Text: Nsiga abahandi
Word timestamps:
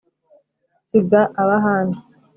Nsiga 0.83 1.21
abahandi 1.41 1.99